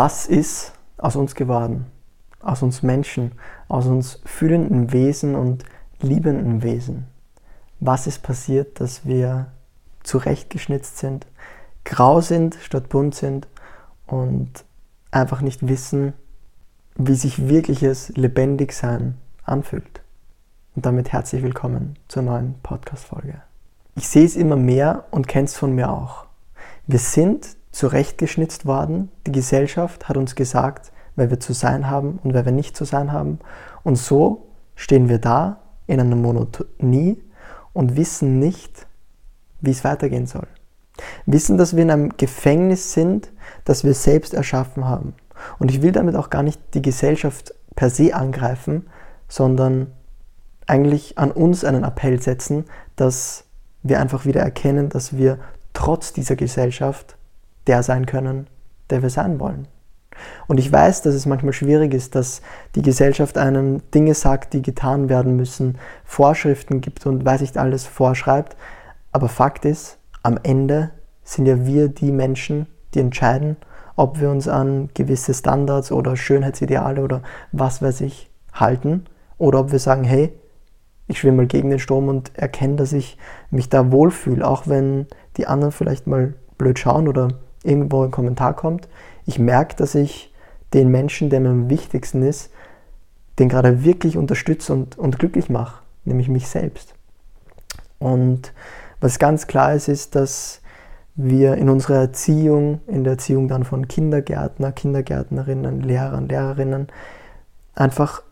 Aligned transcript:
Was 0.00 0.26
ist 0.26 0.74
aus 0.96 1.16
uns 1.16 1.34
geworden? 1.34 1.86
Aus 2.40 2.62
uns 2.62 2.84
Menschen, 2.84 3.32
aus 3.66 3.86
uns 3.86 4.20
fühlenden 4.24 4.92
Wesen 4.92 5.34
und 5.34 5.64
liebenden 6.00 6.62
Wesen? 6.62 7.08
Was 7.80 8.06
ist 8.06 8.22
passiert, 8.22 8.78
dass 8.78 9.06
wir 9.06 9.48
zurechtgeschnitzt 10.04 10.98
sind, 10.98 11.26
grau 11.84 12.20
sind 12.20 12.56
statt 12.62 12.88
bunt 12.88 13.16
sind 13.16 13.48
und 14.06 14.64
einfach 15.10 15.40
nicht 15.40 15.66
wissen, 15.66 16.12
wie 16.94 17.16
sich 17.16 17.48
wirkliches 17.48 18.10
Lebendigsein 18.10 19.16
anfühlt? 19.42 20.00
Und 20.76 20.86
damit 20.86 21.10
herzlich 21.10 21.42
willkommen 21.42 21.96
zur 22.06 22.22
neuen 22.22 22.54
Podcast-Folge. 22.62 23.42
Ich 23.96 24.08
sehe 24.08 24.26
es 24.26 24.36
immer 24.36 24.54
mehr 24.54 25.06
und 25.10 25.26
kenne 25.26 25.46
es 25.46 25.56
von 25.56 25.74
mir 25.74 25.90
auch. 25.90 26.26
Wir 26.86 27.00
sind 27.00 27.57
zurechtgeschnitzt 27.70 28.66
worden. 28.66 29.10
Die 29.26 29.32
Gesellschaft 29.32 30.08
hat 30.08 30.16
uns 30.16 30.34
gesagt, 30.34 30.92
wer 31.16 31.30
wir 31.30 31.40
zu 31.40 31.52
sein 31.52 31.90
haben 31.90 32.18
und 32.22 32.34
wer 32.34 32.44
wir 32.44 32.52
nicht 32.52 32.76
zu 32.76 32.84
sein 32.84 33.12
haben. 33.12 33.38
Und 33.82 33.96
so 33.96 34.48
stehen 34.74 35.08
wir 35.08 35.18
da 35.18 35.60
in 35.86 36.00
einer 36.00 36.16
Monotonie 36.16 37.22
und 37.72 37.96
wissen 37.96 38.38
nicht, 38.38 38.86
wie 39.60 39.70
es 39.70 39.84
weitergehen 39.84 40.26
soll. 40.26 40.46
Wissen, 41.26 41.58
dass 41.58 41.76
wir 41.76 41.82
in 41.82 41.90
einem 41.90 42.16
Gefängnis 42.16 42.92
sind, 42.92 43.30
das 43.64 43.84
wir 43.84 43.94
selbst 43.94 44.34
erschaffen 44.34 44.84
haben. 44.84 45.14
Und 45.58 45.70
ich 45.70 45.82
will 45.82 45.92
damit 45.92 46.16
auch 46.16 46.30
gar 46.30 46.42
nicht 46.42 46.60
die 46.74 46.82
Gesellschaft 46.82 47.54
per 47.76 47.90
se 47.90 48.14
angreifen, 48.14 48.86
sondern 49.28 49.92
eigentlich 50.66 51.18
an 51.18 51.30
uns 51.30 51.64
einen 51.64 51.84
Appell 51.84 52.20
setzen, 52.20 52.64
dass 52.96 53.44
wir 53.82 54.00
einfach 54.00 54.26
wieder 54.26 54.40
erkennen, 54.40 54.88
dass 54.88 55.16
wir 55.16 55.38
trotz 55.72 56.12
dieser 56.12 56.36
Gesellschaft 56.36 57.17
der 57.68 57.82
sein 57.82 58.06
können, 58.06 58.48
der 58.90 59.02
wir 59.02 59.10
sein 59.10 59.38
wollen. 59.38 59.68
Und 60.46 60.58
ich 60.58 60.72
weiß, 60.72 61.02
dass 61.02 61.14
es 61.14 61.26
manchmal 61.26 61.52
schwierig 61.52 61.94
ist, 61.94 62.14
dass 62.14 62.42
die 62.74 62.82
Gesellschaft 62.82 63.38
einem 63.38 63.88
Dinge 63.92 64.14
sagt, 64.14 64.52
die 64.52 64.62
getan 64.62 65.08
werden 65.08 65.36
müssen, 65.36 65.78
Vorschriften 66.04 66.80
gibt 66.80 67.06
und 67.06 67.24
weiß 67.24 67.40
nicht 67.40 67.56
alles 67.56 67.86
vorschreibt. 67.86 68.56
Aber 69.12 69.28
Fakt 69.28 69.64
ist, 69.64 69.98
am 70.22 70.38
Ende 70.42 70.90
sind 71.22 71.46
ja 71.46 71.64
wir 71.64 71.88
die 71.88 72.10
Menschen, 72.10 72.66
die 72.94 73.00
entscheiden, 73.00 73.56
ob 73.96 74.20
wir 74.20 74.30
uns 74.30 74.48
an 74.48 74.88
gewisse 74.94 75.34
Standards 75.34 75.92
oder 75.92 76.16
Schönheitsideale 76.16 77.02
oder 77.02 77.22
was 77.52 77.82
weiß 77.82 78.00
ich 78.00 78.30
halten 78.52 79.04
oder 79.36 79.60
ob 79.60 79.72
wir 79.72 79.78
sagen, 79.78 80.04
hey, 80.04 80.32
ich 81.06 81.20
schwimme 81.20 81.38
mal 81.38 81.46
gegen 81.46 81.70
den 81.70 81.78
Strom 81.78 82.08
und 82.08 82.36
erkenne, 82.36 82.76
dass 82.76 82.92
ich 82.92 83.18
mich 83.50 83.68
da 83.68 83.90
wohlfühle, 83.90 84.46
auch 84.46 84.66
wenn 84.66 85.06
die 85.36 85.46
anderen 85.46 85.72
vielleicht 85.72 86.06
mal 86.06 86.34
blöd 86.58 86.78
schauen 86.78 87.08
oder 87.08 87.28
irgendwo 87.62 88.02
ein 88.02 88.10
Kommentar 88.10 88.54
kommt, 88.54 88.88
ich 89.26 89.38
merke, 89.38 89.76
dass 89.76 89.94
ich 89.94 90.32
den 90.74 90.88
Menschen, 90.88 91.30
der 91.30 91.40
mir 91.40 91.50
am 91.50 91.70
wichtigsten 91.70 92.22
ist, 92.22 92.50
den 93.38 93.48
gerade 93.48 93.84
wirklich 93.84 94.16
unterstütze 94.16 94.72
und, 94.72 94.98
und 94.98 95.18
glücklich 95.18 95.48
mache, 95.48 95.82
nämlich 96.04 96.28
mich 96.28 96.48
selbst. 96.48 96.94
Und 97.98 98.52
was 99.00 99.18
ganz 99.18 99.46
klar 99.46 99.74
ist, 99.74 99.88
ist, 99.88 100.14
dass 100.14 100.60
wir 101.14 101.54
in 101.56 101.68
unserer 101.68 101.96
Erziehung, 101.96 102.80
in 102.86 103.04
der 103.04 103.14
Erziehung 103.14 103.48
dann 103.48 103.64
von 103.64 103.88
Kindergärtner, 103.88 104.72
Kindergärtnerinnen, 104.72 105.82
Lehrern, 105.82 106.28
Lehrerinnen, 106.28 106.88
einfach 107.74 108.22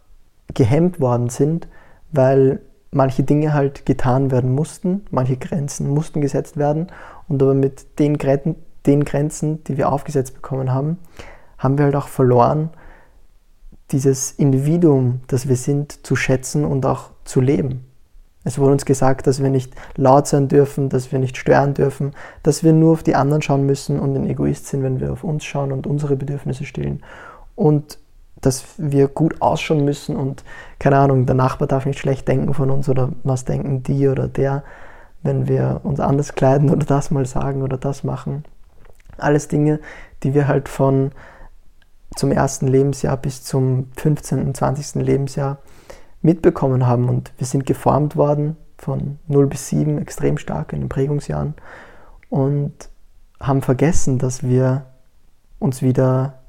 gehemmt 0.54 1.00
worden 1.00 1.28
sind, 1.28 1.68
weil 2.12 2.60
manche 2.92 3.24
Dinge 3.24 3.52
halt 3.52 3.86
getan 3.86 4.30
werden 4.30 4.54
mussten, 4.54 5.04
manche 5.10 5.36
Grenzen 5.36 5.88
mussten 5.88 6.20
gesetzt 6.20 6.56
werden 6.56 6.86
und 7.28 7.42
aber 7.42 7.54
mit 7.54 7.98
den 7.98 8.18
den 8.86 9.04
Grenzen, 9.04 9.64
die 9.64 9.76
wir 9.76 9.90
aufgesetzt 9.90 10.34
bekommen 10.34 10.72
haben, 10.72 10.98
haben 11.58 11.78
wir 11.78 11.86
halt 11.86 11.96
auch 11.96 12.08
verloren, 12.08 12.70
dieses 13.92 14.32
Individuum, 14.32 15.20
das 15.28 15.48
wir 15.48 15.56
sind, 15.56 16.06
zu 16.06 16.16
schätzen 16.16 16.64
und 16.64 16.84
auch 16.86 17.10
zu 17.24 17.40
leben. 17.40 17.84
Es 18.44 18.58
wurde 18.58 18.72
uns 18.72 18.84
gesagt, 18.84 19.26
dass 19.26 19.42
wir 19.42 19.50
nicht 19.50 19.74
laut 19.96 20.28
sein 20.28 20.46
dürfen, 20.46 20.88
dass 20.88 21.10
wir 21.10 21.18
nicht 21.18 21.36
stören 21.36 21.74
dürfen, 21.74 22.12
dass 22.44 22.62
wir 22.62 22.72
nur 22.72 22.92
auf 22.92 23.02
die 23.02 23.16
anderen 23.16 23.42
schauen 23.42 23.66
müssen 23.66 23.98
und 23.98 24.14
ein 24.14 24.28
Egoist 24.28 24.66
sind, 24.66 24.84
wenn 24.84 25.00
wir 25.00 25.12
auf 25.12 25.24
uns 25.24 25.44
schauen 25.44 25.72
und 25.72 25.86
unsere 25.86 26.14
Bedürfnisse 26.14 26.64
stillen. 26.64 27.02
Und 27.56 27.98
dass 28.40 28.64
wir 28.76 29.08
gut 29.08 29.42
ausschauen 29.42 29.84
müssen 29.84 30.14
und 30.14 30.44
keine 30.78 30.98
Ahnung, 30.98 31.26
der 31.26 31.34
Nachbar 31.34 31.66
darf 31.66 31.86
nicht 31.86 31.98
schlecht 31.98 32.28
denken 32.28 32.54
von 32.54 32.70
uns 32.70 32.88
oder 32.88 33.10
was 33.24 33.44
denken 33.44 33.82
die 33.82 34.06
oder 34.08 34.28
der, 34.28 34.62
wenn 35.22 35.48
wir 35.48 35.80
uns 35.82 35.98
anders 35.98 36.34
kleiden 36.34 36.70
oder 36.70 36.86
das 36.86 37.10
mal 37.10 37.26
sagen 37.26 37.62
oder 37.62 37.78
das 37.78 38.04
machen. 38.04 38.44
Alles 39.18 39.48
Dinge, 39.48 39.80
die 40.22 40.34
wir 40.34 40.48
halt 40.48 40.68
von 40.68 41.12
zum 42.16 42.32
ersten 42.32 42.66
Lebensjahr 42.66 43.16
bis 43.16 43.44
zum 43.44 43.88
15., 43.96 44.54
20. 44.54 45.02
Lebensjahr 45.02 45.58
mitbekommen 46.22 46.86
haben. 46.86 47.08
Und 47.08 47.32
wir 47.38 47.46
sind 47.46 47.66
geformt 47.66 48.16
worden 48.16 48.56
von 48.78 49.18
0 49.28 49.46
bis 49.46 49.68
7 49.68 49.98
extrem 49.98 50.38
stark 50.38 50.72
in 50.72 50.80
den 50.80 50.88
Prägungsjahren 50.88 51.54
und 52.28 52.72
haben 53.40 53.62
vergessen, 53.62 54.18
dass 54.18 54.42
wir 54.42 54.86
uns 55.58 55.82
wieder 55.82 56.40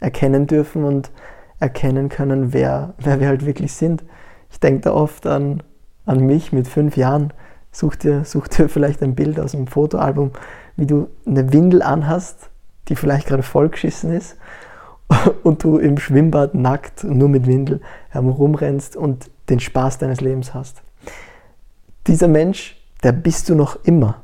erkennen 0.00 0.46
dürfen 0.46 0.84
und 0.84 1.10
erkennen 1.58 2.08
können, 2.08 2.52
wer, 2.52 2.94
wer 2.98 3.20
wir 3.20 3.28
halt 3.28 3.44
wirklich 3.44 3.72
sind. 3.74 4.02
Ich 4.50 4.60
denke 4.60 4.82
da 4.82 4.94
oft 4.94 5.26
an, 5.26 5.62
an 6.06 6.20
mich 6.20 6.52
mit 6.52 6.66
fünf 6.66 6.96
Jahren. 6.96 7.32
Such 7.72 7.96
dir, 7.96 8.24
such 8.24 8.48
dir 8.48 8.68
vielleicht 8.68 9.02
ein 9.02 9.14
Bild 9.14 9.38
aus 9.38 9.54
einem 9.54 9.66
Fotoalbum, 9.66 10.32
wie 10.80 10.86
du 10.86 11.08
eine 11.26 11.52
Windel 11.52 11.82
anhast, 11.82 12.48
die 12.88 12.96
vielleicht 12.96 13.28
gerade 13.28 13.42
vollgeschissen 13.42 14.12
ist 14.12 14.36
und 15.44 15.62
du 15.62 15.78
im 15.78 15.98
Schwimmbad 15.98 16.54
nackt, 16.54 17.04
nur 17.04 17.28
mit 17.28 17.46
Windel 17.46 17.80
herumrennst 18.08 18.96
und 18.96 19.30
den 19.50 19.60
Spaß 19.60 19.98
deines 19.98 20.20
Lebens 20.20 20.54
hast. 20.54 20.82
Dieser 22.06 22.28
Mensch, 22.28 22.80
der 23.02 23.12
bist 23.12 23.48
du 23.48 23.54
noch 23.54 23.84
immer, 23.84 24.22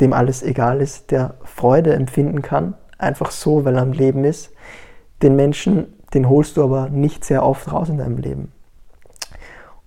dem 0.00 0.12
alles 0.12 0.42
egal 0.42 0.80
ist, 0.80 1.12
der 1.12 1.34
Freude 1.44 1.94
empfinden 1.94 2.42
kann, 2.42 2.74
einfach 2.98 3.30
so, 3.30 3.64
weil 3.64 3.76
er 3.76 3.82
am 3.82 3.92
Leben 3.92 4.24
ist. 4.24 4.50
Den 5.22 5.36
Menschen, 5.36 5.94
den 6.14 6.28
holst 6.28 6.56
du 6.56 6.64
aber 6.64 6.88
nicht 6.88 7.24
sehr 7.24 7.44
oft 7.44 7.70
raus 7.72 7.88
in 7.88 7.98
deinem 7.98 8.18
Leben. 8.18 8.50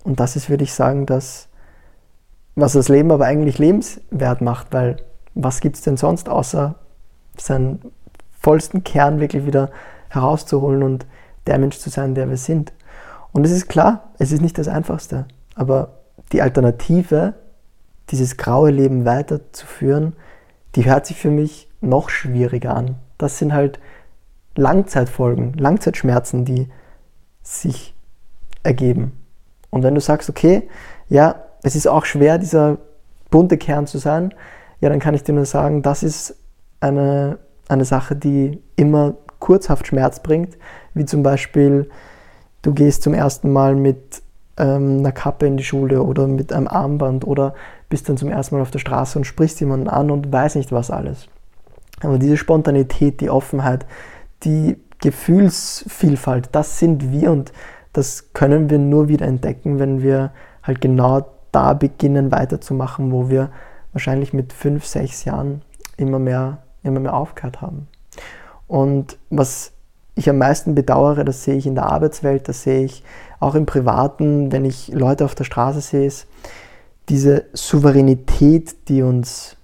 Und 0.05 0.19
das 0.19 0.35
ist, 0.35 0.49
würde 0.49 0.63
ich 0.63 0.73
sagen, 0.73 1.05
das, 1.05 1.49
was 2.55 2.73
das 2.73 2.87
Leben 2.87 3.11
aber 3.11 3.25
eigentlich 3.25 3.57
lebenswert 3.57 4.41
macht, 4.41 4.71
weil 4.71 4.97
was 5.35 5.59
gibt 5.59 5.75
es 5.75 5.81
denn 5.81 5.97
sonst, 5.97 6.29
außer 6.29 6.75
seinen 7.37 7.81
vollsten 8.39 8.83
Kern 8.83 9.19
wirklich 9.19 9.45
wieder 9.45 9.71
herauszuholen 10.09 10.83
und 10.83 11.05
der 11.47 11.57
Mensch 11.57 11.77
zu 11.79 11.89
sein, 11.89 12.15
der 12.15 12.29
wir 12.29 12.37
sind. 12.37 12.73
Und 13.31 13.45
es 13.45 13.51
ist 13.51 13.67
klar, 13.67 14.11
es 14.19 14.31
ist 14.31 14.41
nicht 14.41 14.57
das 14.57 14.67
Einfachste, 14.67 15.25
aber 15.55 15.99
die 16.31 16.41
Alternative, 16.41 17.33
dieses 18.09 18.37
graue 18.37 18.69
Leben 18.69 19.05
weiterzuführen, 19.05 20.15
die 20.75 20.85
hört 20.85 21.05
sich 21.05 21.17
für 21.17 21.31
mich 21.31 21.69
noch 21.81 22.09
schwieriger 22.09 22.75
an. 22.75 22.95
Das 23.17 23.39
sind 23.39 23.53
halt 23.53 23.79
Langzeitfolgen, 24.55 25.53
Langzeitschmerzen, 25.53 26.45
die 26.45 26.69
sich 27.41 27.95
ergeben. 28.61 29.13
Und 29.69 29.83
wenn 29.83 29.95
du 29.95 30.01
sagst, 30.01 30.29
okay, 30.29 30.69
ja, 31.09 31.43
es 31.63 31.75
ist 31.75 31.87
auch 31.87 32.05
schwer, 32.05 32.37
dieser 32.37 32.77
bunte 33.31 33.57
Kern 33.57 33.87
zu 33.87 33.97
sein, 33.97 34.33
ja, 34.83 34.89
dann 34.89 34.99
kann 34.99 35.15
ich 35.15 35.23
dir 35.23 35.31
nur 35.31 35.45
sagen, 35.45 35.81
das 35.81 36.03
ist 36.03 36.35
eine, 36.81 37.39
eine 37.69 37.85
Sache, 37.85 38.17
die 38.17 38.61
immer 38.75 39.13
kurzhaft 39.39 39.87
Schmerz 39.87 40.19
bringt, 40.19 40.57
wie 40.93 41.05
zum 41.05 41.23
Beispiel, 41.23 41.89
du 42.63 42.73
gehst 42.73 43.01
zum 43.01 43.13
ersten 43.13 43.49
Mal 43.53 43.75
mit 43.75 44.21
ähm, 44.57 44.97
einer 44.99 45.13
Kappe 45.13 45.47
in 45.47 45.55
die 45.55 45.63
Schule 45.63 46.03
oder 46.03 46.27
mit 46.27 46.51
einem 46.51 46.67
Armband 46.67 47.25
oder 47.25 47.53
bist 47.87 48.09
dann 48.09 48.17
zum 48.17 48.27
ersten 48.27 48.55
Mal 48.55 48.61
auf 48.61 48.71
der 48.71 48.79
Straße 48.79 49.17
und 49.17 49.23
sprichst 49.23 49.61
jemanden 49.61 49.87
an 49.87 50.11
und 50.11 50.33
weiß 50.33 50.55
nicht 50.55 50.73
was 50.73 50.91
alles. 50.91 51.29
Aber 52.01 52.17
diese 52.17 52.35
Spontanität, 52.35 53.21
die 53.21 53.29
Offenheit, 53.29 53.85
die 54.43 54.75
Gefühlsvielfalt, 54.99 56.49
das 56.51 56.79
sind 56.79 57.09
wir 57.09 57.31
und 57.31 57.53
das 57.93 58.33
können 58.33 58.69
wir 58.69 58.79
nur 58.79 59.07
wieder 59.07 59.27
entdecken, 59.27 59.79
wenn 59.79 60.03
wir 60.03 60.33
halt 60.61 60.81
genau 60.81 61.25
da 61.53 61.73
beginnen 61.73 62.33
weiterzumachen, 62.33 63.13
wo 63.13 63.29
wir 63.29 63.49
wahrscheinlich 63.93 64.33
mit 64.33 64.51
fünf, 64.51 64.85
sechs 64.85 65.23
Jahren 65.25 65.61
immer 65.97 66.19
mehr, 66.19 66.59
immer 66.83 66.99
mehr 66.99 67.15
aufgehört 67.15 67.61
haben. 67.61 67.87
Und 68.67 69.17
was 69.29 69.71
ich 70.15 70.29
am 70.29 70.37
meisten 70.37 70.75
bedauere, 70.75 71.23
das 71.23 71.43
sehe 71.43 71.55
ich 71.55 71.65
in 71.65 71.75
der 71.75 71.87
Arbeitswelt, 71.87 72.47
das 72.47 72.63
sehe 72.63 72.83
ich 72.83 73.03
auch 73.39 73.55
im 73.55 73.65
Privaten, 73.65 74.51
wenn 74.51 74.65
ich 74.65 74.89
Leute 74.89 75.25
auf 75.25 75.35
der 75.35 75.43
Straße 75.43 75.81
sehe, 75.81 76.05
ist 76.05 76.27
diese 77.09 77.45
Souveränität, 77.53 78.87
die 78.87 79.01
uns, 79.01 79.57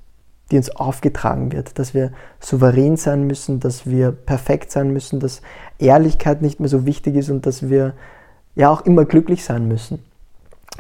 die 0.52 0.58
uns 0.58 0.76
aufgetragen 0.76 1.52
wird, 1.52 1.80
dass 1.80 1.94
wir 1.94 2.12
souverän 2.40 2.98
sein 2.98 3.26
müssen, 3.26 3.60
dass 3.60 3.86
wir 3.86 4.12
perfekt 4.12 4.72
sein 4.72 4.92
müssen, 4.92 5.20
dass 5.20 5.42
Ehrlichkeit 5.78 6.42
nicht 6.42 6.60
mehr 6.60 6.70
so 6.70 6.86
wichtig 6.86 7.16
ist 7.16 7.30
und 7.30 7.46
dass 7.46 7.70
wir 7.70 7.94
ja 8.56 8.70
auch 8.70 8.82
immer 8.82 9.06
glücklich 9.06 9.46
sein 9.46 9.68
müssen. 9.68 10.04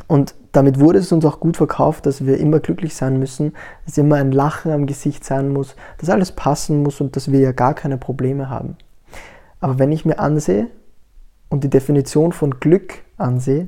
Und 0.07 0.35
damit 0.51 0.79
wurde 0.79 0.99
es 0.99 1.11
uns 1.11 1.25
auch 1.25 1.39
gut 1.39 1.57
verkauft, 1.57 2.05
dass 2.05 2.25
wir 2.25 2.37
immer 2.37 2.59
glücklich 2.59 2.95
sein 2.95 3.19
müssen, 3.19 3.53
dass 3.85 3.97
immer 3.97 4.15
ein 4.15 4.31
Lachen 4.31 4.71
am 4.71 4.87
Gesicht 4.87 5.23
sein 5.23 5.49
muss, 5.49 5.75
dass 5.97 6.09
alles 6.09 6.31
passen 6.31 6.81
muss 6.83 7.01
und 7.01 7.15
dass 7.15 7.31
wir 7.31 7.39
ja 7.39 7.51
gar 7.51 7.73
keine 7.73 7.97
Probleme 7.97 8.49
haben. 8.49 8.77
Aber 9.59 9.77
wenn 9.77 9.91
ich 9.91 10.05
mir 10.05 10.19
ansehe 10.19 10.67
und 11.49 11.63
die 11.63 11.69
Definition 11.69 12.31
von 12.31 12.59
Glück 12.59 13.03
ansehe, 13.17 13.67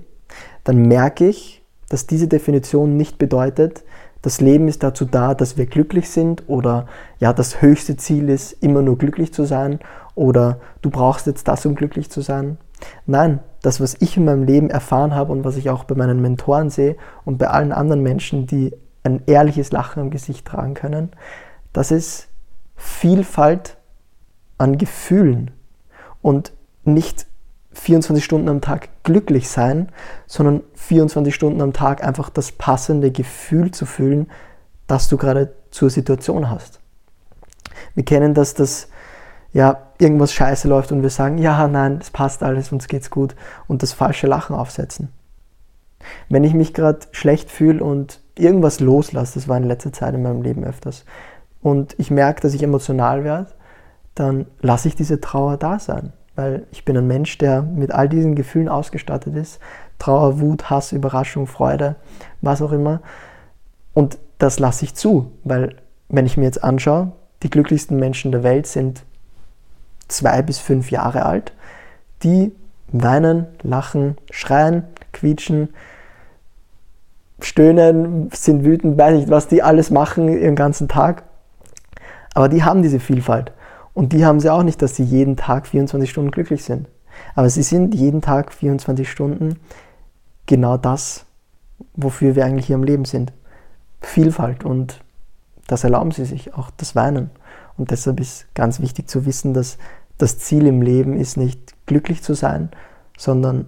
dann 0.63 0.77
merke 0.77 1.27
ich, 1.27 1.63
dass 1.89 2.07
diese 2.07 2.27
Definition 2.27 2.95
nicht 2.95 3.17
bedeutet, 3.17 3.83
das 4.21 4.39
Leben 4.39 4.67
ist 4.67 4.83
dazu 4.83 5.05
da, 5.05 5.33
dass 5.33 5.57
wir 5.57 5.65
glücklich 5.65 6.09
sind 6.09 6.47
oder 6.47 6.85
ja, 7.19 7.33
das 7.33 7.61
höchste 7.61 7.97
Ziel 7.97 8.29
ist, 8.29 8.51
immer 8.63 8.81
nur 8.81 8.97
glücklich 8.97 9.33
zu 9.33 9.45
sein 9.45 9.79
oder 10.13 10.59
du 10.81 10.91
brauchst 10.91 11.25
jetzt 11.25 11.47
das, 11.47 11.65
um 11.65 11.75
glücklich 11.75 12.11
zu 12.11 12.21
sein. 12.21 12.57
Nein, 13.07 13.39
das, 13.61 13.79
was 13.79 13.95
ich 13.99 14.17
in 14.17 14.25
meinem 14.25 14.43
Leben 14.43 14.69
erfahren 14.69 15.13
habe 15.15 15.31
und 15.31 15.43
was 15.43 15.57
ich 15.57 15.69
auch 15.69 15.83
bei 15.83 15.95
meinen 15.95 16.21
Mentoren 16.21 16.69
sehe 16.69 16.95
und 17.25 17.37
bei 17.37 17.47
allen 17.47 17.71
anderen 17.71 18.01
Menschen, 18.01 18.47
die 18.47 18.73
ein 19.03 19.21
ehrliches 19.25 19.71
Lachen 19.71 20.01
am 20.01 20.09
Gesicht 20.09 20.47
tragen 20.47 20.73
können, 20.73 21.11
das 21.73 21.91
ist 21.91 22.27
Vielfalt 22.75 23.77
an 24.57 24.77
Gefühlen 24.77 25.51
und 26.21 26.53
nicht 26.83 27.27
24 27.73 28.23
Stunden 28.23 28.49
am 28.49 28.61
Tag 28.61 28.89
glücklich 29.03 29.49
sein, 29.49 29.89
sondern 30.25 30.63
24 30.73 31.33
Stunden 31.33 31.61
am 31.61 31.73
Tag 31.73 32.03
einfach 32.03 32.29
das 32.29 32.51
passende 32.51 33.11
Gefühl 33.11 33.71
zu 33.71 33.85
fühlen, 33.85 34.29
das 34.87 35.07
du 35.07 35.17
gerade 35.17 35.53
zur 35.69 35.89
Situation 35.89 36.49
hast. 36.49 36.79
Wir 37.95 38.03
kennen 38.03 38.33
das, 38.33 38.53
dass 38.53 38.89
ja 39.53 39.90
irgendwas 40.01 40.33
scheiße 40.33 40.67
läuft 40.67 40.91
und 40.91 41.01
wir 41.03 41.09
sagen, 41.09 41.37
ja, 41.37 41.67
nein, 41.67 41.99
es 42.01 42.09
passt 42.09 42.43
alles, 42.43 42.71
uns 42.71 42.87
geht's 42.87 43.09
gut 43.09 43.35
und 43.67 43.83
das 43.83 43.93
falsche 43.93 44.27
Lachen 44.27 44.55
aufsetzen. 44.55 45.09
Wenn 46.29 46.43
ich 46.43 46.53
mich 46.53 46.73
gerade 46.73 46.99
schlecht 47.11 47.51
fühle 47.51 47.83
und 47.83 48.19
irgendwas 48.37 48.79
loslasse, 48.79 49.35
das 49.35 49.47
war 49.47 49.57
in 49.57 49.63
letzter 49.63 49.93
Zeit 49.93 50.15
in 50.15 50.23
meinem 50.23 50.41
Leben 50.41 50.63
öfters, 50.63 51.05
und 51.61 51.93
ich 51.99 52.09
merke, 52.09 52.41
dass 52.41 52.55
ich 52.55 52.63
emotional 52.63 53.23
werde, 53.23 53.51
dann 54.15 54.47
lasse 54.61 54.87
ich 54.87 54.95
diese 54.95 55.21
Trauer 55.21 55.57
da 55.57 55.77
sein 55.77 56.11
weil 56.35 56.65
ich 56.71 56.85
bin 56.85 56.97
ein 56.97 57.07
Mensch, 57.07 57.37
der 57.37 57.61
mit 57.61 57.91
all 57.91 58.07
diesen 58.07 58.35
Gefühlen 58.35 58.69
ausgestattet 58.69 59.35
ist. 59.35 59.59
Trauer, 59.99 60.39
Wut, 60.39 60.69
Hass, 60.69 60.91
Überraschung, 60.91 61.47
Freude, 61.47 61.95
was 62.41 62.61
auch 62.61 62.71
immer. 62.71 63.01
Und 63.93 64.17
das 64.37 64.59
lasse 64.59 64.85
ich 64.85 64.95
zu, 64.95 65.31
weil 65.43 65.75
wenn 66.09 66.25
ich 66.25 66.37
mir 66.37 66.45
jetzt 66.45 66.63
anschaue, 66.63 67.11
die 67.43 67.49
glücklichsten 67.49 67.97
Menschen 67.97 68.31
der 68.31 68.43
Welt 68.43 68.67
sind 68.67 69.03
zwei 70.11 70.41
bis 70.41 70.59
fünf 70.59 70.91
Jahre 70.91 71.25
alt, 71.25 71.53
die 72.23 72.51
weinen, 72.91 73.47
lachen, 73.63 74.17
schreien, 74.31 74.83
quietschen, 75.13 75.69
stöhnen, 77.39 78.29
sind 78.33 78.63
wütend, 78.63 78.97
weiß 78.97 79.15
nicht, 79.15 79.29
was 79.29 79.47
die 79.47 79.63
alles 79.63 79.89
machen 79.89 80.27
ihren 80.27 80.55
ganzen 80.55 80.87
Tag. 80.87 81.23
Aber 82.33 82.49
die 82.49 82.63
haben 82.63 82.81
diese 82.81 82.99
Vielfalt. 82.99 83.51
Und 83.93 84.13
die 84.13 84.25
haben 84.25 84.39
sie 84.39 84.49
auch 84.49 84.63
nicht, 84.63 84.81
dass 84.81 84.95
sie 84.95 85.03
jeden 85.03 85.35
Tag 85.35 85.67
24 85.67 86.09
Stunden 86.09 86.31
glücklich 86.31 86.63
sind. 86.63 86.87
Aber 87.35 87.49
sie 87.49 87.63
sind 87.63 87.93
jeden 87.93 88.21
Tag 88.21 88.53
24 88.53 89.09
Stunden 89.09 89.59
genau 90.45 90.77
das, 90.77 91.25
wofür 91.95 92.35
wir 92.35 92.45
eigentlich 92.45 92.67
hier 92.67 92.75
am 92.75 92.83
Leben 92.83 93.05
sind. 93.05 93.33
Vielfalt 94.01 94.63
und 94.63 95.01
das 95.67 95.83
erlauben 95.83 96.11
sie 96.11 96.25
sich, 96.25 96.53
auch 96.53 96.71
das 96.77 96.95
Weinen. 96.95 97.29
Und 97.77 97.91
deshalb 97.91 98.19
ist 98.19 98.53
ganz 98.55 98.79
wichtig 98.79 99.09
zu 99.09 99.25
wissen, 99.25 99.53
dass 99.53 99.77
das 100.21 100.39
Ziel 100.39 100.67
im 100.67 100.81
Leben 100.81 101.17
ist 101.17 101.37
nicht 101.37 101.73
glücklich 101.85 102.23
zu 102.23 102.33
sein, 102.33 102.69
sondern 103.17 103.65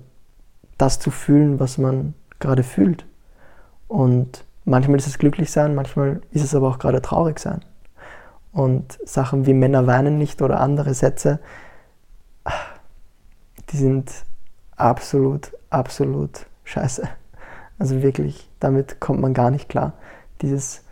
das 0.78 1.00
zu 1.00 1.12
fühlen, 1.12 1.60
was 1.60 1.78
man 1.78 2.14
gerade 2.40 2.64
fühlt. 2.64 3.06
Und 3.88 4.46
manchmal 4.66 4.98
ist 4.98 5.08
es 5.08 5.18
glücklich 5.18 5.52
sein, 5.52 5.76
manchmal 5.76 6.22
ist 6.32 6.44
es 6.44 6.56
aber 6.56 6.70
auch 6.70 6.80
gerade 6.80 7.02
traurig 7.02 7.40
sein. 7.40 7.62
Und 8.52 9.00
Sachen 9.06 9.46
wie 9.46 9.54
Männer 9.54 9.88
weinen 9.88 10.18
nicht 10.18 10.42
oder 10.42 10.60
andere 10.60 10.94
Sätze, 10.94 11.40
die 13.70 13.78
sind 13.78 14.12
absolut, 14.76 15.52
absolut 15.70 16.46
scheiße. 16.64 17.08
Also 17.80 18.04
wirklich, 18.04 18.50
damit 18.60 19.00
kommt 19.00 19.22
man 19.22 19.34
gar 19.34 19.50
nicht 19.50 19.70
klar. 19.70 19.94
Dieses 20.42 20.83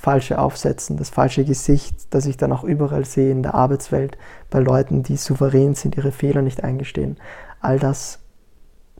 falsche 0.00 0.38
Aufsetzen, 0.38 0.96
das 0.96 1.10
falsche 1.10 1.44
Gesicht, 1.44 2.14
das 2.14 2.26
ich 2.26 2.36
dann 2.36 2.52
auch 2.52 2.64
überall 2.64 3.04
sehe 3.04 3.30
in 3.30 3.42
der 3.42 3.54
Arbeitswelt, 3.54 4.16
bei 4.50 4.60
Leuten, 4.60 5.02
die 5.02 5.16
souverän 5.16 5.74
sind, 5.74 5.96
ihre 5.96 6.12
Fehler 6.12 6.42
nicht 6.42 6.62
eingestehen. 6.62 7.16
All 7.60 7.78
das, 7.78 8.20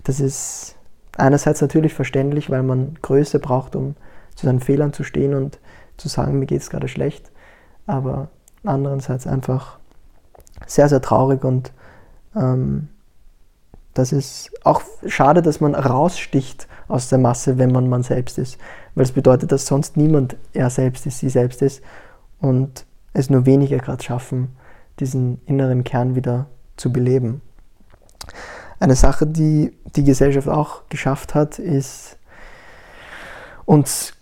das 0.05 0.21
ist 0.21 0.77
einerseits 1.17 1.61
natürlich 1.61 1.95
verständlich, 1.95 2.51
weil 2.51 2.63
man 2.63 2.97
Größe 3.01 3.39
braucht, 3.39 3.77
um 3.77 3.95
zu 4.35 4.47
seinen 4.47 4.61
Fehlern 4.61 4.93
zu 4.93 5.05
stehen 5.05 5.35
und 5.35 5.59
zu 5.97 6.09
sagen, 6.09 6.39
mir 6.39 6.47
geht 6.47 6.61
es 6.61 6.71
gerade 6.71 6.89
schlecht 6.89 7.31
aber 7.89 8.29
andererseits 8.65 9.27
einfach 9.27 9.79
sehr, 10.67 10.89
sehr 10.89 11.01
traurig 11.01 11.43
und 11.43 11.73
ähm, 12.37 12.89
das 13.99 14.13
ist 14.13 14.53
auch 14.63 14.83
schade, 15.07 15.43
dass 15.43 15.61
man 15.61 15.75
raussticht 15.75 16.69
aus 16.87 17.09
der 17.09 17.19
Masse, 17.19 17.59
wenn 17.59 17.73
man 17.73 17.89
man 17.89 18.05
selbst 18.05 18.39
ist, 18.39 18.57
weil 18.95 19.03
es 19.03 19.11
bedeutet, 19.11 19.51
dass 19.51 19.67
sonst 19.67 19.97
niemand 19.97 20.37
er 20.53 20.71
selbst 20.71 21.05
ist, 21.05 21.19
sie 21.19 21.29
selbst 21.29 21.63
ist 21.63 21.83
und 22.41 22.87
es 23.13 23.29
nur 23.29 23.45
wenige 23.45 23.79
gerade 23.79 24.05
schaffen, 24.05 24.57
diesen 25.01 25.41
inneren 25.47 25.83
Kern 25.83 26.15
wieder 26.15 26.47
zu 26.77 26.93
beleben. 26.93 27.43
Eine 28.79 28.95
Sache, 28.95 29.27
die 29.27 29.77
die 29.97 30.05
Gesellschaft 30.05 30.49
auch 30.49 30.83
geschafft 30.89 31.35
hat, 31.35 31.59
ist 31.59 32.19
uns 33.65 34.13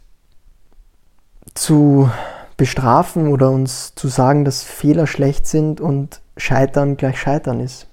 zu 1.53 2.11
bestrafen 2.57 3.29
oder 3.29 3.51
uns 3.51 3.95
zu 3.95 4.09
sagen, 4.09 4.47
dass 4.47 4.63
Fehler 4.63 5.07
schlecht 5.07 5.47
sind 5.47 5.83
und 5.83 6.23
Scheitern 6.39 6.97
gleich 6.97 7.21
Scheitern 7.21 7.61
ist. 7.61 7.89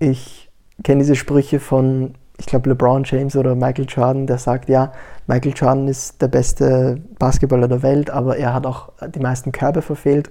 Ich 0.00 0.47
kenne 0.82 1.00
diese 1.00 1.16
Sprüche 1.16 1.60
von, 1.60 2.14
ich 2.38 2.46
glaube, 2.46 2.68
LeBron 2.70 3.04
James 3.04 3.36
oder 3.36 3.54
Michael 3.54 3.86
Jordan, 3.88 4.26
der 4.26 4.38
sagt, 4.38 4.68
ja, 4.68 4.92
Michael 5.26 5.52
Jordan 5.54 5.88
ist 5.88 6.22
der 6.22 6.28
beste 6.28 7.00
Basketballer 7.18 7.68
der 7.68 7.82
Welt, 7.82 8.10
aber 8.10 8.36
er 8.36 8.54
hat 8.54 8.66
auch 8.66 8.90
die 9.14 9.20
meisten 9.20 9.52
Körbe 9.52 9.82
verfehlt. 9.82 10.30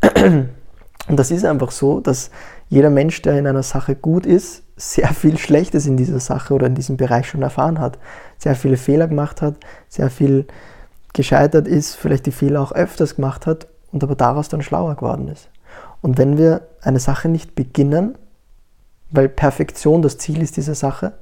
Und 1.08 1.18
das 1.18 1.32
ist 1.32 1.44
einfach 1.44 1.72
so, 1.72 2.00
dass 2.00 2.30
jeder 2.68 2.90
Mensch, 2.90 3.22
der 3.22 3.38
in 3.38 3.46
einer 3.46 3.64
Sache 3.64 3.96
gut 3.96 4.24
ist, 4.24 4.62
sehr 4.76 5.08
viel 5.08 5.36
Schlechtes 5.36 5.86
in 5.86 5.96
dieser 5.96 6.20
Sache 6.20 6.54
oder 6.54 6.66
in 6.66 6.74
diesem 6.74 6.96
Bereich 6.96 7.28
schon 7.28 7.42
erfahren 7.42 7.80
hat, 7.80 7.98
sehr 8.38 8.54
viele 8.54 8.76
Fehler 8.76 9.08
gemacht 9.08 9.42
hat, 9.42 9.56
sehr 9.88 10.10
viel 10.10 10.46
gescheitert 11.12 11.68
ist, 11.68 11.96
vielleicht 11.96 12.26
die 12.26 12.32
Fehler 12.32 12.60
auch 12.60 12.72
öfters 12.72 13.16
gemacht 13.16 13.46
hat 13.46 13.66
und 13.90 14.02
aber 14.02 14.14
daraus 14.14 14.48
dann 14.48 14.62
schlauer 14.62 14.94
geworden 14.94 15.28
ist. 15.28 15.50
Und 16.00 16.18
wenn 16.18 16.38
wir 16.38 16.62
eine 16.80 16.98
Sache 16.98 17.28
nicht 17.28 17.54
beginnen, 17.54 18.16
weil 19.12 19.28
Perfektion 19.28 20.02
das 20.02 20.18
Ziel 20.18 20.42
ist 20.42 20.56
dieser 20.56 20.74
Sache, 20.74 21.12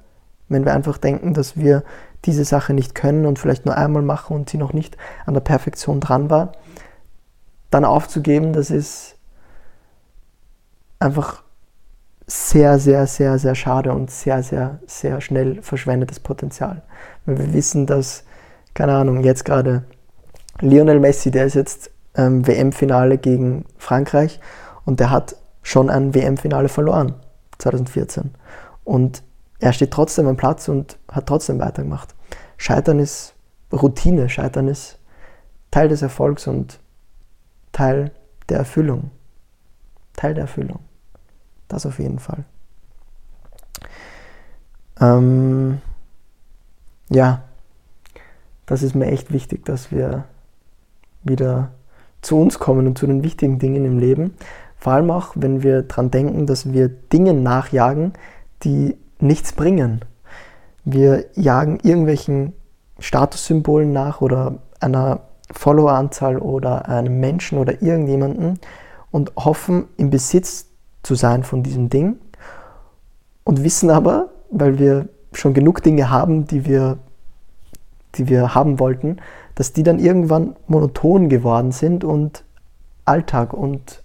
wenn 0.48 0.64
wir 0.64 0.74
einfach 0.74 0.98
denken, 0.98 1.34
dass 1.34 1.56
wir 1.56 1.84
diese 2.24 2.44
Sache 2.44 2.74
nicht 2.74 2.94
können 2.94 3.26
und 3.26 3.38
vielleicht 3.38 3.66
nur 3.66 3.76
einmal 3.76 4.02
machen 4.02 4.36
und 4.36 4.50
sie 4.50 4.58
noch 4.58 4.72
nicht 4.72 4.96
an 5.26 5.34
der 5.34 5.40
Perfektion 5.40 6.00
dran 6.00 6.30
war, 6.30 6.52
dann 7.70 7.84
aufzugeben, 7.84 8.52
das 8.52 8.70
ist 8.70 9.16
einfach 10.98 11.42
sehr, 12.26 12.78
sehr, 12.78 13.06
sehr, 13.06 13.38
sehr 13.38 13.54
schade 13.54 13.92
und 13.92 14.10
sehr, 14.10 14.42
sehr, 14.42 14.80
sehr 14.86 15.20
schnell 15.20 15.62
verschwendetes 15.62 16.20
Potenzial. 16.20 16.82
Weil 17.26 17.38
wir 17.38 17.52
wissen, 17.52 17.86
dass 17.86 18.24
keine 18.74 18.94
Ahnung, 18.94 19.22
jetzt 19.22 19.44
gerade 19.44 19.84
Lionel 20.60 21.00
Messi, 21.00 21.30
der 21.30 21.46
ist 21.46 21.54
jetzt 21.54 21.90
ähm, 22.14 22.46
WM-Finale 22.46 23.18
gegen 23.18 23.64
Frankreich 23.78 24.40
und 24.84 25.00
der 25.00 25.10
hat 25.10 25.36
schon 25.62 25.90
ein 25.90 26.14
WM-Finale 26.14 26.68
verloren, 26.68 27.14
2014. 27.60 28.30
Und 28.84 29.22
er 29.58 29.72
steht 29.72 29.90
trotzdem 29.90 30.26
am 30.26 30.36
Platz 30.36 30.68
und 30.68 30.98
hat 31.10 31.26
trotzdem 31.26 31.58
weitergemacht. 31.58 32.14
Scheitern 32.56 32.98
ist 32.98 33.34
Routine, 33.72 34.28
Scheitern 34.28 34.68
ist 34.68 34.98
Teil 35.70 35.88
des 35.88 36.02
Erfolgs 36.02 36.46
und 36.46 36.80
Teil 37.72 38.12
der 38.48 38.58
Erfüllung. 38.58 39.10
Teil 40.16 40.34
der 40.34 40.42
Erfüllung. 40.42 40.80
Das 41.68 41.86
auf 41.86 41.98
jeden 41.98 42.18
Fall. 42.18 42.44
Ähm, 45.00 45.80
ja, 47.08 47.42
das 48.66 48.82
ist 48.82 48.94
mir 48.94 49.06
echt 49.06 49.32
wichtig, 49.32 49.64
dass 49.64 49.90
wir 49.90 50.24
wieder 51.22 51.72
zu 52.22 52.38
uns 52.38 52.58
kommen 52.58 52.86
und 52.86 52.98
zu 52.98 53.06
den 53.06 53.22
wichtigen 53.22 53.58
Dingen 53.58 53.84
im 53.84 53.98
Leben. 53.98 54.34
Vor 54.80 54.94
allem 54.94 55.10
auch, 55.10 55.32
wenn 55.34 55.62
wir 55.62 55.82
daran 55.82 56.10
denken, 56.10 56.46
dass 56.46 56.72
wir 56.72 56.88
Dingen 56.88 57.42
nachjagen, 57.42 58.14
die 58.64 58.96
nichts 59.20 59.52
bringen. 59.52 60.00
Wir 60.84 61.26
jagen 61.34 61.78
irgendwelchen 61.82 62.54
Statussymbolen 62.98 63.92
nach 63.92 64.20
oder 64.20 64.56
einer 64.80 65.20
Followeranzahl 65.52 66.38
oder 66.38 66.88
einem 66.88 67.20
Menschen 67.20 67.58
oder 67.58 67.82
irgendjemanden 67.82 68.58
und 69.10 69.32
hoffen, 69.36 69.84
im 69.96 70.10
Besitz 70.10 70.66
zu 71.02 71.14
sein 71.14 71.44
von 71.44 71.62
diesem 71.62 71.90
Ding 71.90 72.16
und 73.44 73.62
wissen 73.62 73.90
aber, 73.90 74.30
weil 74.50 74.78
wir 74.78 75.08
schon 75.32 75.54
genug 75.54 75.82
Dinge 75.82 76.10
haben, 76.10 76.46
die 76.46 76.64
wir 76.66 76.98
die 78.16 78.28
wir 78.28 78.54
haben 78.54 78.78
wollten, 78.78 79.18
dass 79.54 79.72
die 79.72 79.82
dann 79.82 79.98
irgendwann 79.98 80.56
monoton 80.66 81.28
geworden 81.28 81.72
sind 81.72 82.04
und 82.04 82.44
Alltag 83.04 83.52
und 83.52 83.99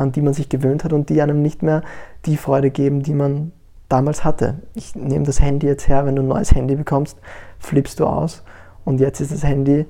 an 0.00 0.12
die 0.12 0.22
man 0.22 0.32
sich 0.32 0.48
gewöhnt 0.48 0.82
hat 0.82 0.92
und 0.92 1.10
die 1.10 1.20
einem 1.20 1.42
nicht 1.42 1.62
mehr 1.62 1.82
die 2.24 2.36
Freude 2.36 2.70
geben, 2.70 3.02
die 3.02 3.14
man 3.14 3.52
damals 3.88 4.24
hatte. 4.24 4.62
Ich 4.74 4.94
nehme 4.94 5.26
das 5.26 5.40
Handy 5.40 5.66
jetzt 5.66 5.88
her, 5.88 6.06
wenn 6.06 6.16
du 6.16 6.22
ein 6.22 6.28
neues 6.28 6.54
Handy 6.54 6.74
bekommst, 6.74 7.18
flippst 7.58 8.00
du 8.00 8.06
aus 8.06 8.42
und 8.84 9.00
jetzt 9.00 9.20
ist 9.20 9.32
das 9.32 9.44
Handy 9.44 9.84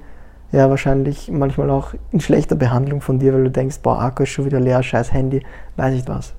ja 0.52 0.69
wahrscheinlich 0.69 1.31
manchmal 1.31 1.71
auch 1.71 1.95
in 2.11 2.21
schlechter 2.21 2.57
Behandlung 2.57 3.00
von 3.00 3.21
dir, 3.21 3.33
weil 3.33 3.45
du 3.45 3.50
denkst, 3.50 3.79
boah, 3.83 4.00
Akku 4.00 4.25
ist 4.25 4.31
schon 4.31 4.47
wieder 4.47 4.59
leer, 4.59 4.83
scheiß 4.83 5.12
Handy, 5.12 5.45
weiß 5.76 5.95
ich 5.95 6.09
was. 6.09 6.35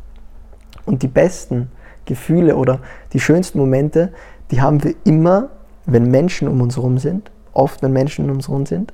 Und 0.86 1.02
die 1.02 1.08
besten 1.08 1.72
Gefühle 2.06 2.58
oder 2.58 2.80
die 3.14 3.22
schönsten 3.22 3.58
Momente, 3.58 4.12
die 4.50 4.60
haben 4.60 4.84
wir 4.84 4.96
immer, 5.06 5.50
wenn 5.86 6.12
Menschen 6.12 6.50
um 6.50 6.60
uns 6.60 6.76
herum 6.76 6.98
sind, 6.98 7.32
oft 7.54 7.82
wenn 7.84 7.94
Menschen 7.94 8.26
um 8.26 8.36
uns 8.36 8.50
herum 8.50 8.66
sind. 8.66 8.94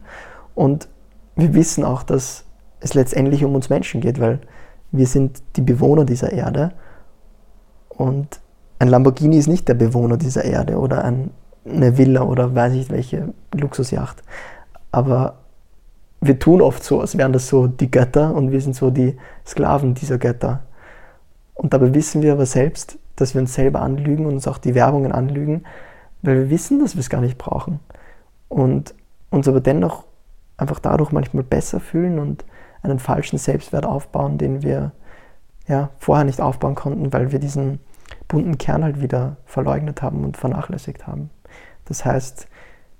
Und 0.53 0.87
wir 1.35 1.55
wissen 1.55 1.83
auch, 1.83 2.03
dass 2.03 2.45
es 2.79 2.93
letztendlich 2.93 3.43
um 3.43 3.55
uns 3.55 3.69
Menschen 3.69 4.01
geht, 4.01 4.19
weil 4.19 4.39
wir 4.91 5.07
sind 5.07 5.41
die 5.55 5.61
Bewohner 5.61 6.05
dieser 6.05 6.31
Erde 6.31 6.71
und 7.89 8.39
ein 8.79 8.87
Lamborghini 8.87 9.37
ist 9.37 9.47
nicht 9.47 9.67
der 9.67 9.73
Bewohner 9.73 10.17
dieser 10.17 10.45
Erde 10.45 10.77
oder 10.77 11.03
ein, 11.03 11.31
eine 11.65 11.97
Villa 11.97 12.21
oder 12.21 12.53
weiß 12.53 12.73
ich 12.73 12.89
welche 12.89 13.33
Luxusjacht. 13.53 14.21
Aber 14.91 15.37
wir 16.21 16.39
tun 16.39 16.61
oft 16.61 16.83
so, 16.83 17.01
als 17.01 17.17
wären 17.17 17.33
das 17.33 17.47
so 17.47 17.67
die 17.67 17.91
Götter 17.91 18.33
und 18.35 18.51
wir 18.51 18.61
sind 18.61 18.75
so 18.75 18.89
die 18.89 19.17
Sklaven 19.45 19.93
dieser 19.93 20.17
Götter. 20.17 20.61
Und 21.53 21.73
dabei 21.73 21.93
wissen 21.93 22.21
wir 22.21 22.33
aber 22.33 22.45
selbst, 22.45 22.99
dass 23.15 23.33
wir 23.33 23.41
uns 23.41 23.53
selber 23.53 23.81
anlügen 23.81 24.25
und 24.25 24.33
uns 24.33 24.47
auch 24.47 24.59
die 24.59 24.75
Werbungen 24.75 25.11
anlügen, 25.11 25.63
weil 26.21 26.35
wir 26.35 26.49
wissen, 26.49 26.79
dass 26.79 26.95
wir 26.95 26.99
es 26.99 27.09
gar 27.09 27.21
nicht 27.21 27.37
brauchen. 27.37 27.79
Und 28.47 28.93
uns 29.29 29.47
aber 29.47 29.59
dennoch 29.59 30.05
einfach 30.55 30.79
dadurch 30.79 31.11
manchmal 31.11 31.43
besser 31.43 31.79
fühlen 31.79 32.19
und 32.19 32.45
einen 32.81 32.99
falschen 32.99 33.37
Selbstwert 33.37 33.85
aufbauen, 33.85 34.37
den 34.37 34.61
wir 34.61 34.91
ja, 35.67 35.89
vorher 35.97 36.25
nicht 36.25 36.41
aufbauen 36.41 36.75
konnten, 36.75 37.11
weil 37.13 37.31
wir 37.31 37.39
diesen 37.39 37.79
bunten 38.27 38.57
Kern 38.57 38.83
halt 38.83 39.01
wieder 39.01 39.37
verleugnet 39.45 40.01
haben 40.01 40.23
und 40.23 40.37
vernachlässigt 40.37 41.07
haben. 41.07 41.29
Das 41.85 42.05
heißt, 42.05 42.47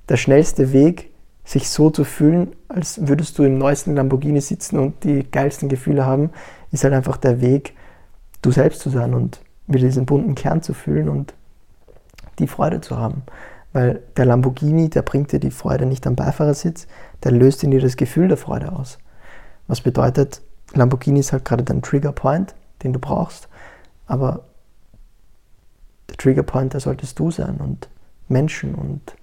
der 0.09 0.17
schnellste 0.17 0.71
Weg, 0.73 1.11
sich 1.43 1.69
so 1.69 1.89
zu 1.89 2.03
fühlen, 2.03 2.55
als 2.67 3.07
würdest 3.07 3.39
du 3.39 3.43
im 3.43 3.57
neuesten 3.57 3.95
Lamborghini 3.95 4.41
sitzen 4.41 4.79
und 4.79 5.03
die 5.05 5.23
geilsten 5.29 5.69
Gefühle 5.69 6.05
haben, 6.05 6.31
ist 6.71 6.83
halt 6.83 6.93
einfach 6.93 7.15
der 7.15 7.39
Weg, 7.39 7.73
du 8.41 8.51
selbst 8.51 8.81
zu 8.81 8.89
sein 8.89 9.13
und 9.13 9.41
wieder 9.65 9.85
diesen 9.85 10.05
bunten 10.05 10.35
Kern 10.35 10.61
zu 10.61 10.73
fühlen 10.73 11.07
und 11.07 11.33
die 12.39 12.47
Freude 12.47 12.81
zu 12.81 12.97
haben. 12.97 13.23
Weil 13.71 14.01
der 14.17 14.25
Lamborghini, 14.25 14.89
der 14.89 15.01
bringt 15.03 15.31
dir 15.31 15.39
die 15.39 15.51
Freude 15.51 15.85
nicht 15.85 16.05
am 16.05 16.15
Beifahrersitz, 16.15 16.87
der 17.23 17.31
löst 17.31 17.63
in 17.63 17.71
dir 17.71 17.81
das 17.81 17.97
Gefühl 17.97 18.27
der 18.27 18.37
Freude 18.37 18.73
aus. 18.73 18.97
Was 19.67 19.81
bedeutet, 19.81 20.41
Lamborghini 20.73 21.19
ist 21.19 21.33
halt 21.33 21.45
gerade 21.45 21.63
dein 21.63 21.81
Triggerpoint, 21.81 22.55
den 22.83 22.93
du 22.93 22.99
brauchst, 22.99 23.49
aber 24.05 24.45
der 26.09 26.17
Triggerpoint, 26.17 26.73
der 26.73 26.79
solltest 26.79 27.19
du 27.19 27.31
sein 27.31 27.57
und 27.57 27.89
Menschen 28.27 28.75
und 28.75 29.15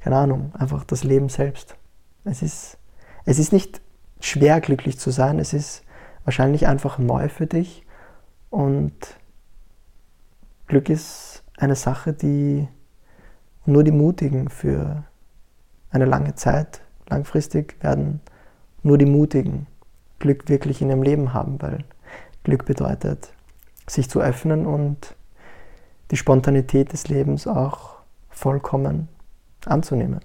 keine 0.00 0.16
Ahnung, 0.16 0.52
einfach 0.54 0.84
das 0.84 1.04
Leben 1.04 1.28
selbst. 1.28 1.76
Es 2.24 2.42
ist, 2.42 2.78
es 3.24 3.38
ist 3.38 3.52
nicht 3.52 3.80
schwer, 4.20 4.60
glücklich 4.60 4.98
zu 4.98 5.10
sein, 5.10 5.38
es 5.38 5.52
ist 5.52 5.82
wahrscheinlich 6.24 6.66
einfach 6.66 6.98
neu 6.98 7.28
für 7.28 7.46
dich 7.46 7.84
und 8.50 8.92
Glück 10.66 10.88
ist 10.88 11.42
eine 11.56 11.76
Sache, 11.76 12.12
die 12.12 12.68
nur 13.66 13.84
die 13.84 13.92
Mutigen 13.92 14.48
für 14.48 15.04
eine 15.90 16.04
lange 16.04 16.34
Zeit, 16.34 16.82
langfristig 17.08 17.82
werden 17.82 18.20
nur 18.82 18.98
die 18.98 19.06
Mutigen 19.06 19.66
Glück 20.22 20.48
wirklich 20.48 20.80
in 20.80 20.88
ihrem 20.88 21.02
Leben 21.02 21.34
haben, 21.34 21.60
weil 21.60 21.84
Glück 22.44 22.64
bedeutet, 22.64 23.32
sich 23.86 24.08
zu 24.08 24.20
öffnen 24.20 24.66
und 24.66 25.14
die 26.10 26.16
Spontanität 26.16 26.92
des 26.92 27.08
Lebens 27.08 27.46
auch 27.46 27.96
vollkommen 28.30 29.08
anzunehmen. 29.66 30.20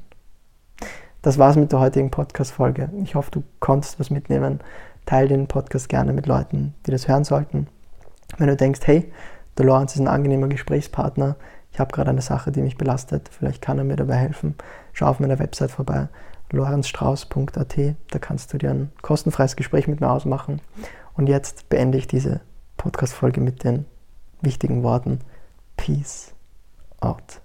Das 1.21 1.37
war's 1.37 1.55
mit 1.55 1.71
der 1.71 1.79
heutigen 1.79 2.11
Podcast-Folge. 2.11 2.89
Ich 3.03 3.15
hoffe, 3.15 3.31
du 3.31 3.43
konntest 3.59 3.99
was 3.99 4.09
mitnehmen. 4.09 4.59
Teil 5.05 5.27
den 5.27 5.47
Podcast 5.47 5.89
gerne 5.89 6.13
mit 6.13 6.27
Leuten, 6.27 6.75
die 6.85 6.91
das 6.91 7.07
hören 7.07 7.23
sollten. 7.23 7.67
Wenn 8.37 8.47
du 8.47 8.55
denkst, 8.55 8.81
hey, 8.85 9.11
der 9.57 9.65
Lorenz 9.65 9.95
ist 9.95 10.01
ein 10.01 10.07
angenehmer 10.07 10.47
Gesprächspartner, 10.47 11.35
ich 11.71 11.79
habe 11.79 11.91
gerade 11.91 12.11
eine 12.11 12.21
Sache, 12.21 12.51
die 12.51 12.61
mich 12.61 12.77
belastet, 12.77 13.29
vielleicht 13.31 13.61
kann 13.61 13.77
er 13.77 13.83
mir 13.83 13.95
dabei 13.95 14.15
helfen, 14.15 14.55
schau 14.93 15.07
auf 15.07 15.19
meiner 15.19 15.39
Website 15.39 15.71
vorbei, 15.71 16.07
lorenzstrauß.at, 16.51 17.77
da 18.09 18.19
kannst 18.19 18.53
du 18.53 18.57
dir 18.57 18.71
ein 18.71 18.91
kostenfreies 19.01 19.55
Gespräch 19.55 19.87
mit 19.87 20.01
mir 20.01 20.09
ausmachen. 20.09 20.61
Und 21.15 21.27
jetzt 21.27 21.69
beende 21.69 21.97
ich 21.97 22.07
diese 22.07 22.41
Podcast-Folge 22.77 23.41
mit 23.41 23.63
den 23.63 23.85
wichtigen 24.41 24.83
Worten 24.83 25.19
Peace 25.75 26.33
out. 26.99 27.41